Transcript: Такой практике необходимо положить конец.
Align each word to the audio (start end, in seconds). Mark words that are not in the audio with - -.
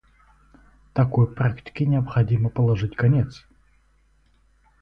Такой 0.93 1.31
практике 1.31 1.85
необходимо 1.85 2.49
положить 2.49 2.95
конец. 2.95 3.45